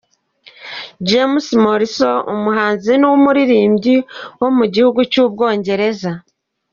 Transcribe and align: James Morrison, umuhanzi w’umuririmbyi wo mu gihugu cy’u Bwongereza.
James 1.07 1.45
Morrison, 1.63 2.15
umuhanzi 2.33 2.93
w’umuririmbyi 3.09 3.95
wo 4.39 4.49
mu 4.57 4.65
gihugu 4.73 4.99
cy’u 5.11 5.25
Bwongereza. 5.31 6.11